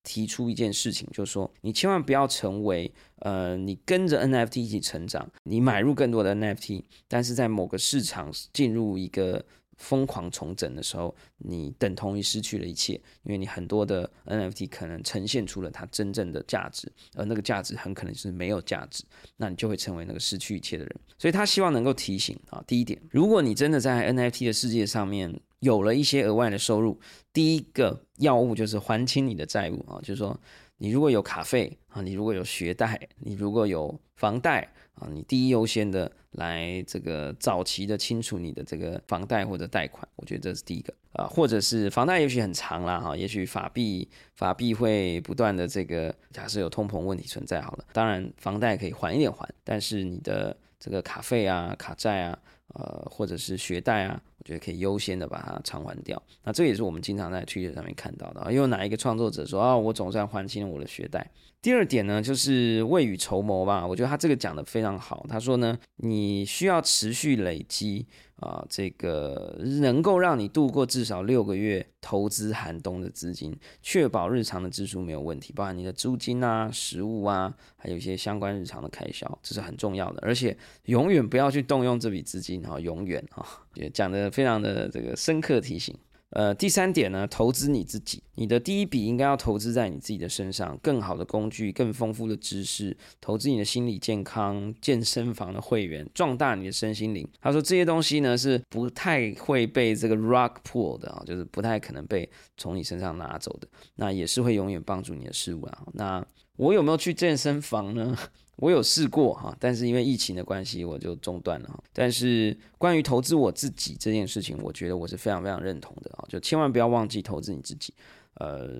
[0.06, 9.44] 提出一件事情，就是说，你千万不要成为，呃，你跟着 NFT 一起成长，你买入更多的 NFT，但是在某个市场进入一个
[9.78, 19.02] 疯狂重整的时候，你等同于失去了一切，因为你很多的 NFT 可能呈现出了它真正的价值，而那个价值很可能是没有价值，
[19.36, 20.96] 那你就会成为那个失去一切的人。
[21.18, 26.96] 所以他希望能够提醒啊，第一点，如果你真的在 NFT 的世界上面，有了一些额外的收入，
[27.33, 30.38] 第一个要务就是还清你的债务啊，就是说
[30.79, 52.38] 你如果有卡费啊，你如果有学贷，你如果有房贷啊，你第一优先的来这个早期的清除你的这个房贷或者贷款，我觉得这是第一个啊，或者是房贷也许很长啦哈，也许法币法币会不断的这个假设有通膨问题存在好了，当然房贷可以缓一点还，但是你的这个卡费啊、卡债啊。
[52.78, 56.22] 呃，或者是学贷啊，我觉得可以优先的把它偿还掉。
[56.44, 58.50] 那这也是我们经常在推特上面看到的啊。
[58.50, 61.28] 因为哪一个创作者说啊，我总算还清了我的学贷。
[61.62, 63.86] 第二点呢，就是未雨绸缪吧。
[63.86, 65.26] 我觉得他这个讲的非常好。
[65.28, 68.06] 他说呢，你需要持续累积。
[68.37, 80.20] 啊，这个能够让你度过至少六个月投资寒冬的资金，确保日常的支出没有问题，包含你的租金啊、食物啊，还有一些相关日常的开销，这是很重要的。
[80.22, 85.96] 而且永远不要去动用这笔资金哈，永远哈，也讲的非常的这个深刻提醒。
[86.37, 97.27] 呃，第三点呢，投资你自己，你的第一笔应该要投资在你自己的身上，更好的工具，更丰富的知识，投资你的心理健康，健身房的会员，壮大你的身心灵。
[97.40, 105.87] 他说这些东西呢是不太会被这个 rock pull 的啊，就是不太可能被从你身上拿走的，那也是会永远帮助你的事物啊。
[105.94, 106.22] 那
[106.57, 108.14] 我有没有去健身房呢？
[108.56, 111.84] 我有试过哈，但是因为疫情的关系，我就中断了。
[111.92, 117.92] 但是关于投资我自己这件事情，我觉得我是非常非常认同的啊，就千万不要忘记投资你自己，
[118.34, 118.70] 呃，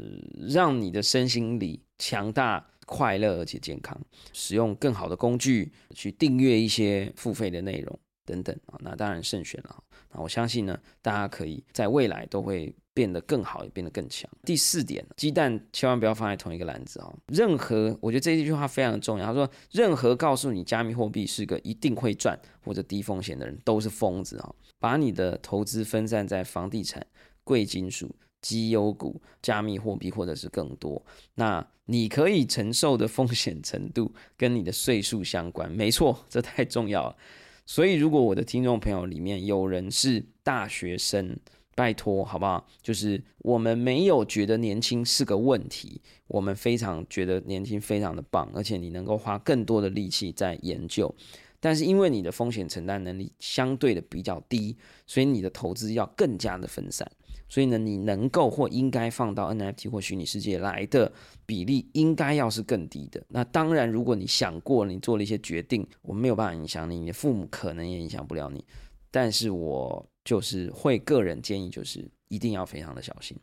[0.49, 4.01] 让你的身心里强大、快乐而且健康，
[4.33, 9.83] 使用更好的工具去订阅一些付费的内容等等啊，那当然慎选了。
[10.13, 12.75] 那我相信呢，大家可以在未来都会。
[12.97, 14.27] 变得更好，也变得更强。
[14.43, 17.15] 第四点，鸡蛋千万不要放在同一个篮子哦。
[17.27, 19.27] 任何，我觉得这一句话非常重要。
[19.27, 24.51] 他说，任何告诉你加密货币是个一定会赚或者低风险的人，都是疯子啊！
[24.79, 27.07] 把你的投资分散在房地产、
[27.45, 31.05] 贵金属、绩优股、加密货币，或者是更多，
[31.35, 35.71] 那你可以承受的风险程度跟你的岁数相关。
[35.71, 37.17] 没错，这太重要了。
[37.67, 41.37] 所以，如果我的听众朋友里面有人是大学生，
[41.77, 42.67] 拜托，好不好？
[42.83, 51.15] 就是我们没有觉得年轻是个问题，我们非常觉得年轻非常的棒，而且你能够花更多的力气在研究。
[51.61, 57.07] 但是因为你的风险承担能力相对的比较低，所以你的投资要更加的分散。
[57.49, 61.13] 所以呢，你能够或应该放到 NFT 或虚拟世界来的
[61.45, 63.23] 比例，应该要是更低的。
[63.29, 68.65] 那当然，如果你想过，你做了一些决定，我没有办法影响你，你的父母可能也影响不了你。
[69.11, 70.09] 但是我。
[70.27, 73.35] 就是会个人建议，就是一定要非常的小心。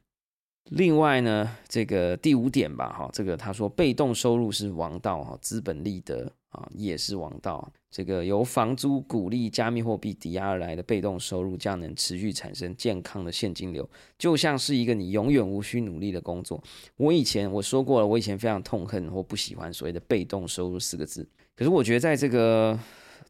[0.72, 7.72] 另外呢，这个第五点吧，哈，这个他说被动收入是王道，哈，资本利得啊也是王道。
[7.90, 16.62] 这个由房租、鼓励、加密货币抵押而来的被动收入，将能持续产生健康的现金流，就像是一个你永远无需努力的工作。
[16.98, 21.28] 我以前我说过了，我以前非常痛恨或不喜欢所谓的被动收入四个字。
[21.56, 22.80] 可是我觉得在这个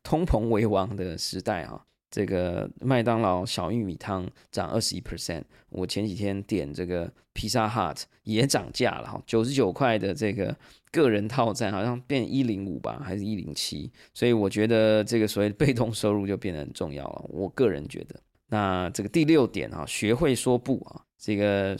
[0.01, 1.83] 通膨为王的时代，哈。
[2.13, 10.55] 这个麦当劳小玉米汤涨二十一 percent，我前几天点这个披萨 hut 也涨价了哈，九十九块的这个
[10.91, 18.15] 个人套餐好像变一零五吧，还是一零七，所以我觉得这个所谓被动收入就变得很重要了，我个人觉得。
[18.53, 21.01] 那这个第六点啊，学会说不啊。
[21.17, 21.75] 这个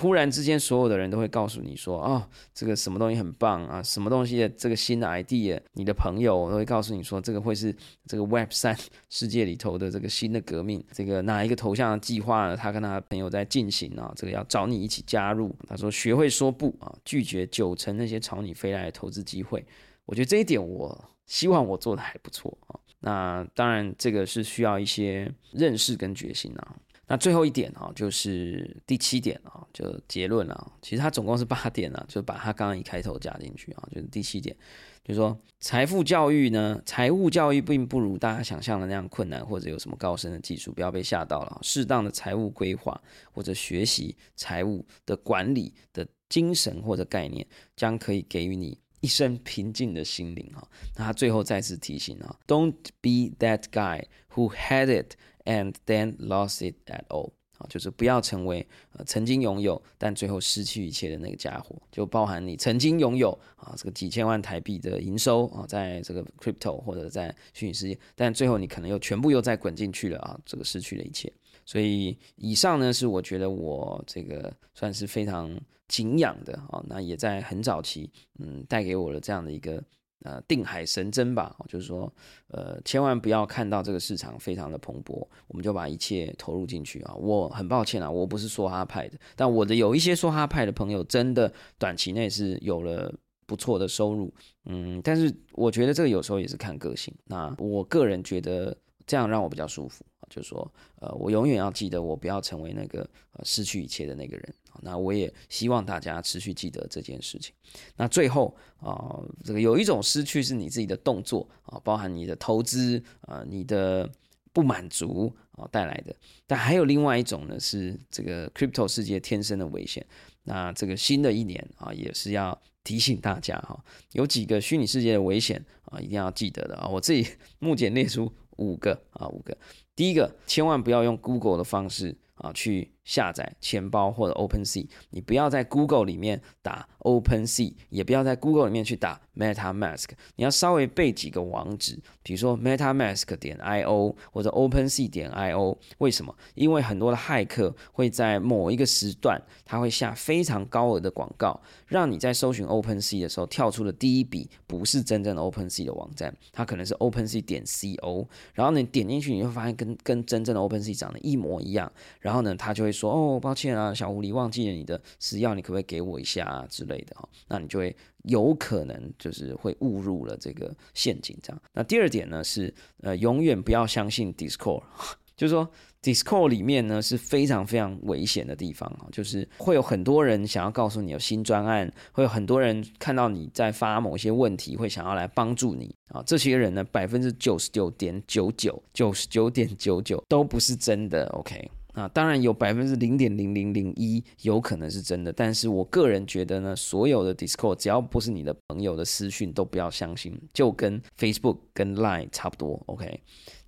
[0.00, 7.72] 忽然之间，所有的人都会告诉你说：“哦，这个什么东西很棒啊，什么东西的这个新的 idea，你的朋友都会告诉你说，这个会是
[8.06, 8.76] 这个 Web 三
[9.08, 10.84] 世界里头的这个新的革命。
[10.92, 12.56] 这个哪一个头像的计划？
[12.56, 15.54] 他跟他朋友在进行啊，这个要找你一起加入。
[15.68, 19.64] 他说学会说不啊，拒绝九成那些朝你飞来的投资机会。
[20.06, 22.74] 我觉得这一点，我希望我做的还不错啊。
[23.00, 26.76] 那当然，这个是需要一些认识跟决心啊。”
[27.10, 30.72] 那最后一点啊，就是第七点啊，就结论啊。
[30.82, 34.54] 其实它总共是八点啊，就把它刚刚一开头加进去啊，就是第七点，
[35.02, 41.58] 就是说财富教育呢，财务教育并不如大家想象的那样困难，或者有什么高深的技术，不要被吓到了。
[41.62, 43.00] 适当的财务规划
[43.32, 50.66] 或者学习财务的管理的精神或者概念，将可以给予你一生平静的心灵哈。
[50.96, 55.14] 那他最后再次提醒啊，Don't be that guy who had it。
[55.44, 71.32] And then lost it at all 啊，就是不要成为呃曾经拥有但最后失去一切的那个家伙，就包含你曾经拥有啊这个几千万台币的营收啊，在这个 crypto 或者在虚拟世界，但最后你可能又全部又再滚进去了啊，这个失去了一切。
[71.64, 79.82] 所以以上呢是我觉得我这个算是非常敬仰的啊，那也在很早期嗯带给我了这样的一个
[80.22, 82.12] 呃定海神针吧，就是说
[82.48, 87.14] 呃千万不要看到这个市场非常的蓬勃，我们就把一切投入进去啊。
[87.14, 93.12] 我很抱歉啊，我不是说哈派的，但我的有一些说哈派的朋友真的短期内是有了
[93.46, 94.32] 不错的收入，
[94.66, 97.14] 嗯，但是我觉得这个有时候也是看个性。
[97.24, 98.76] 那我个人觉得
[99.06, 100.04] 这样让我比较舒服。
[100.28, 100.70] 就是说，
[101.00, 103.00] 呃，我永远要记得，我不要成为那个
[103.32, 104.54] 呃失去一切的那个人。
[104.82, 107.54] 那我也希望大家持续记得这件事情。
[107.96, 114.10] 那最后啊，这个有一种失去是你自己的动作啊，包含你的投资啊，你的
[114.52, 116.14] 不满足啊带来的。
[116.46, 120.04] 但还有另外一种呢，是这个 crypto 世界天生的危险。
[120.44, 123.78] 那这个新的一年啊，也是要提醒大家哈，
[124.12, 126.88] 有几个虚拟世界的危险啊，一定要记得的啊。
[126.88, 127.26] 我自己
[127.58, 129.56] 目前列出五个啊，五个。
[129.94, 145.30] 第一个，千万不要用 Google 的方式啊去下载钱包或者 OpenSea，你不要在 Google 里面打 OpenSea，也不要在 Google 里面去打 MetaMask，你要稍微背几个网址，比如说 MetaMask 点 IO 或者 OpenSea 点
[145.30, 145.78] IO。
[145.96, 146.36] 为什么？
[146.54, 161.90] 因为很多的骇客会在某一个时段，他会下非常高额的广告，让你在搜寻 OpenSea 的时候跳出的第一笔不是真正的 OpenSea 的网站，它可能是 OpenSea 点 CO，然后你点进去，你会发现跟跟真正的 OpenSea 长得一模一样，
[162.20, 167.94] 然后呢，他就会说：“哦，抱歉啊，小狐狸忘记了你的私钥，你可不可以给我一下啊之类的？”哈，那你就会
[168.24, 171.36] 有可能就是会误入了这个陷阱。
[171.42, 172.72] 这样，那第二点呢是，
[173.02, 174.82] 呃，永远不要相信 Discord，
[175.36, 175.68] 就是说
[176.02, 185.94] Discord 里面呢是非常非常危险的地方啊，就是会有很多人想要告诉你有新专案，会有很多人看到你在发某些问题，会想要来帮助你。
[186.08, 191.26] 啊，这些人呢，百分之九十九点九九，九十九点九九都不是真的。
[191.34, 202.82] OK，啊，当然有百分之零点零零零一有可能是真的，但是我个人觉得呢，所有的 Discord 只要不是你的朋友的私讯，都不要相信，就跟 Facebook 跟 Line 差不多。
[202.86, 203.20] OK，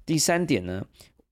[0.05, 0.87] 第三点呢。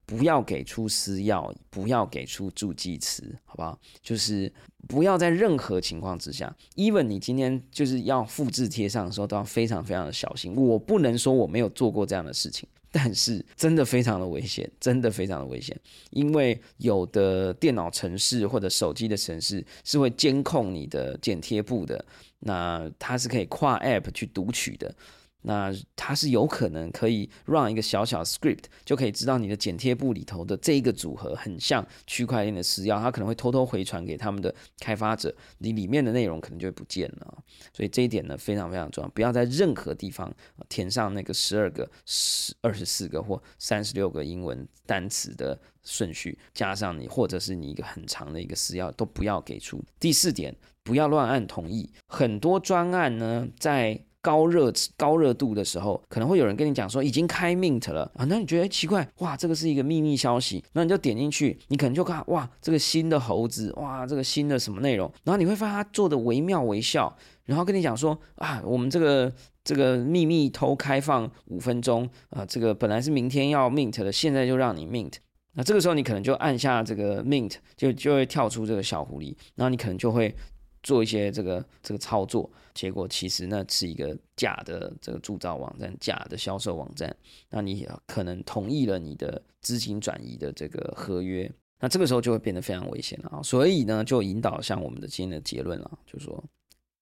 [0.08, 3.78] 不要给出私钥，不要给出助记词，好不好？
[4.00, 4.50] 就是
[4.88, 10.56] 不要在任何情况之下，even 你今天就是要复制贴上的时候，都要非常非常的小心。
[10.56, 15.78] 我不能说我没有做过这样的事情，但是真的非常的危险，真的非常的危险。
[16.10, 22.04] 因为有的电脑城市或者手机的城市是会监控你的剪贴簿的，
[22.40, 24.94] 那它是可以跨 app 去读取的。
[25.42, 37.38] 那它是有可能可以让一个小小 script 就可以知道你的剪贴簿里头的这一个组合很像区块链的私钥，它可能会偷偷回传给他们的开发者，你里面的内容可能就会不见了。
[37.72, 40.32] 所以这一点呢非常非常重要，不要在任何地方
[40.68, 49.82] 填上那个十二个、十二十四个或三十六个英文单词的顺序，加上你或者是你一个很长的一个私钥都不要给出。
[50.00, 51.90] 第四点，不要乱按同意。
[52.08, 59.36] 很多专案呢在高热高热度的时候，可能会有人跟你讲说已经开 mint 了啊，那你觉得奇怪哇？
[59.36, 75.14] 这个是一个秘密消息，那你就点进去，你可能就看哇，这个新的猴子哇，这个新的什么内容，然后你会发现他做的惟妙惟肖，然后跟你讲说啊，我们这个这个秘密偷开放五分钟啊，这个本来是明天要 mint 的，现在就让你 mint，
[75.54, 80.34] 那这个时候你可能就按下这个 mint，就就会跳出这个小狐狸，然后你可能就会。
[80.82, 87.14] 做一些这个这个操作，结果其实呢是一个假的这个铸造网站，假的销售网站。
[87.50, 91.50] 那你可能同意了你的资金转移的这个合约，
[91.80, 93.42] 那这个时候就会变得非常危险了啊！
[93.42, 96.42] 所以呢，就引导像我们的今天的结论了，就说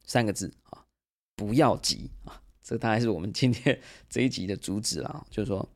[0.06, 0.82] 三个字啊，
[1.34, 2.40] 不要急啊！
[2.62, 5.68] 这大概是我们今天 这一集的主旨了，就是说，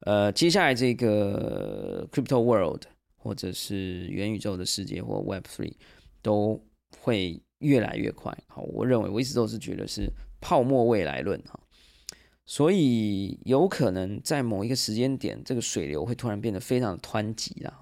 [0.00, 2.82] 呃，接下来这个 crypto world
[3.16, 5.74] 或者是元宇宙的世界或 Web Three
[6.22, 6.64] 都。
[7.00, 11.58] 会越来越快，好，我认为我一直都是觉得是泡沫未来论哈，
[12.44, 17.80] 所以有可能在某一个时间点，这个水流会突然变得非常的湍急啊，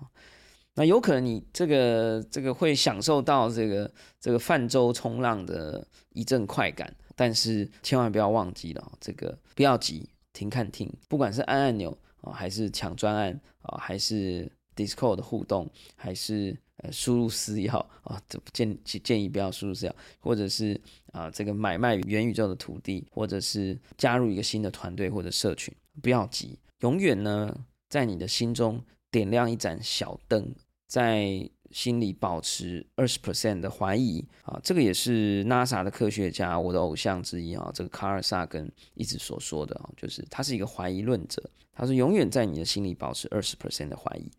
[0.74, 16.56] 那有可能你这个这个会享受到这个这个泛舟冲浪的一阵快感，但是千万不要忘记了，这个不要急，停看听，不管是按按钮啊，还是抢专案啊，还是 Discord 的互动，还是。
[16.78, 20.80] 呃，输入私钥啊，这建建议不要输入私钥，或者是
[21.12, 27.54] 啊，这个买卖元宇宙的土地，或者是加入一个新的团队或者社群，不要急，永远呢，
[27.88, 30.52] 在你的心中点亮一盏小灯，
[30.88, 41.42] 在心里保持二十 percent 的怀疑啊，这个也是 NASA 的科学家，我的偶像之一啊，这个卡尔萨根一直所说的啊，就是他是一个怀疑论者，
[41.72, 44.30] 他是永远在你的心里保持二十 percent 的怀疑。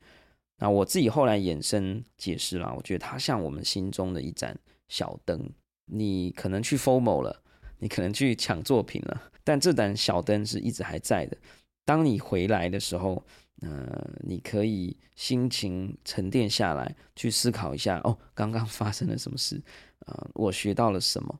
[0.57, 5.51] 那我自己后来衍生解释啦，我觉得它像我们心中的一盏小灯。
[5.85, 7.43] 你可能去 FOMO 了，
[7.79, 9.21] 你可能去抢作品了。
[9.43, 11.37] 但这盏小灯是一直还在的。
[11.83, 13.21] 当你回来的时候，
[13.61, 19.61] 呃，你可以心情沉淀下来，去思考一下哦，刚刚发生了什么事？
[20.05, 21.37] 啊，我学到了什么？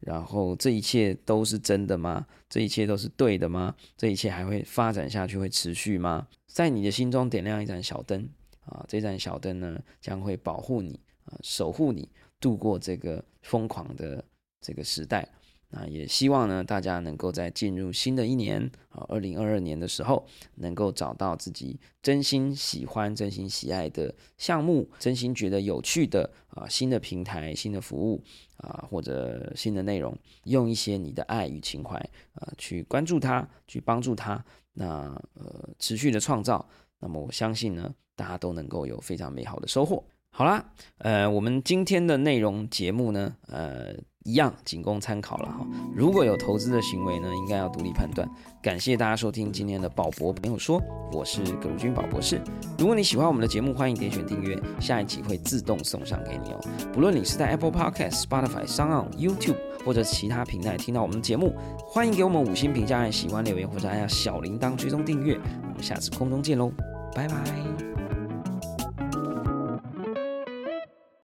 [0.00, 2.26] 然后这一切都是真的吗？
[2.50, 3.74] 这一切都是对的吗？
[3.96, 6.28] 这一切还会发展下去，会持续吗？
[6.46, 8.28] 在你的心中点亮一盏小灯
[8.70, 8.84] 啊！
[8.88, 12.08] 这盏小灯呢，将会保护你啊，守护你，
[12.38, 14.24] 度过这个疯狂的
[14.60, 15.28] 这个时代。
[15.70, 18.58] 那也希望呢，大家能够在进入新的一年
[18.88, 28.24] 啊，二零二二年的时候，能够找到自己真心喜欢、真心喜爱的项目，真心觉得有趣的啊，新的平台、新的服务
[28.56, 31.98] 啊，或者新的内容，用一些你的爱与情怀
[32.32, 34.42] 啊，去关注它，去帮助它，
[34.72, 36.66] 那呃，持续的创造。
[37.00, 40.04] 那么我相信呢，大家都能够有非常美好的收获。
[40.30, 40.62] 好啦，
[40.98, 43.94] 呃，我们今天的内容节目呢，呃。
[44.24, 45.66] 一样仅供参考了哈。
[45.96, 48.28] 如果有投资的行为呢，应该要独立判断。
[48.60, 50.78] 感谢大家收听今天的宝博朋友说，
[51.10, 52.38] 我是葛如君宝博士。
[52.76, 56.60] 如果你喜欢我们的节目，欢迎点选订阅，下一集会自动送上给你哦。
[56.92, 61.54] 不论你是在 Apple Podcast、Spotify、s o u n YouTube 或者其他平台听到我们的节目，
[61.86, 65.40] 欢迎给我们五星评价、喜欢留言或者按下小铃铛追踪订阅。
[65.62, 66.70] 我们下次空中见喽，
[67.14, 67.97] 拜拜。